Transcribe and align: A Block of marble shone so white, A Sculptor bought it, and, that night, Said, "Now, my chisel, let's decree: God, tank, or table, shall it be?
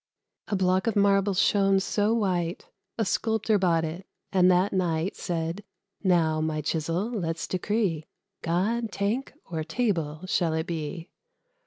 A 0.47 0.55
Block 0.55 0.87
of 0.87 0.95
marble 0.95 1.35
shone 1.35 1.79
so 1.79 2.11
white, 2.11 2.65
A 2.97 3.05
Sculptor 3.05 3.59
bought 3.59 3.85
it, 3.85 4.07
and, 4.31 4.49
that 4.49 4.73
night, 4.73 5.15
Said, 5.15 5.63
"Now, 6.03 6.41
my 6.41 6.61
chisel, 6.61 7.11
let's 7.11 7.45
decree: 7.47 8.07
God, 8.41 8.91
tank, 8.91 9.31
or 9.45 9.63
table, 9.63 10.25
shall 10.25 10.53
it 10.55 10.65
be? 10.65 11.11